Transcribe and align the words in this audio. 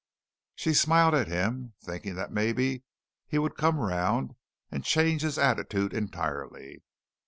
She 0.55 0.73
smiled 0.73 1.13
at 1.13 1.27
him, 1.27 1.73
thinking 1.83 2.15
that 2.15 2.31
maybe 2.31 2.85
he 3.27 3.37
would 3.37 3.55
come 3.55 3.79
round 3.79 4.33
and 4.71 4.83
change 4.83 5.21
his 5.21 5.37
attitude 5.37 5.93
entirely. 5.93 6.81